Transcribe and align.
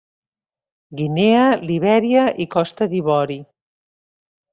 Guinea, 1.01 1.43
Libèria 1.71 2.23
i 2.45 2.47
Costa 2.57 2.87
d'Ivori. 2.95 3.37